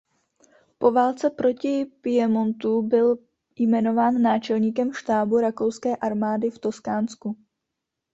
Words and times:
Po 0.77 0.91
válce 0.91 1.29
proti 1.29 1.85
Piemontu 1.85 2.81
byl 2.81 3.17
jmenován 3.55 4.21
náčelníkem 4.21 4.93
štábu 4.93 5.39
rakouské 5.39 5.95
armády 5.95 6.49
v 6.51 6.59
Toskánsku. 6.59 7.37